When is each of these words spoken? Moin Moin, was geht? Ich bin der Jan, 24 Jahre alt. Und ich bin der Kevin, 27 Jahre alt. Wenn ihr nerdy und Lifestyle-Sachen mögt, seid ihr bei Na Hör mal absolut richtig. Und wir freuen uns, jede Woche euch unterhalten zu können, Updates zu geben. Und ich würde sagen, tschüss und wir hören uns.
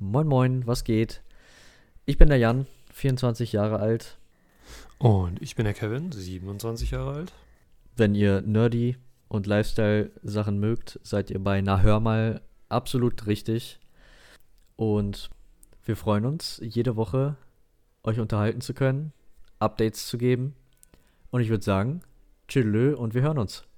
Moin 0.00 0.28
Moin, 0.28 0.64
was 0.64 0.84
geht? 0.84 1.22
Ich 2.06 2.18
bin 2.18 2.28
der 2.28 2.38
Jan, 2.38 2.68
24 2.92 3.50
Jahre 3.50 3.80
alt. 3.80 4.16
Und 4.98 5.42
ich 5.42 5.56
bin 5.56 5.64
der 5.64 5.74
Kevin, 5.74 6.12
27 6.12 6.92
Jahre 6.92 7.14
alt. 7.14 7.32
Wenn 7.96 8.14
ihr 8.14 8.40
nerdy 8.42 8.96
und 9.26 9.48
Lifestyle-Sachen 9.48 10.60
mögt, 10.60 11.00
seid 11.02 11.30
ihr 11.30 11.42
bei 11.42 11.60
Na 11.62 11.80
Hör 11.80 11.98
mal 11.98 12.42
absolut 12.68 13.26
richtig. 13.26 13.80
Und 14.76 15.30
wir 15.84 15.96
freuen 15.96 16.26
uns, 16.26 16.60
jede 16.62 16.94
Woche 16.94 17.36
euch 18.04 18.20
unterhalten 18.20 18.60
zu 18.60 18.74
können, 18.74 19.12
Updates 19.58 20.06
zu 20.06 20.16
geben. 20.16 20.54
Und 21.32 21.40
ich 21.40 21.48
würde 21.48 21.64
sagen, 21.64 22.02
tschüss 22.46 22.94
und 22.94 23.14
wir 23.14 23.22
hören 23.22 23.38
uns. 23.38 23.68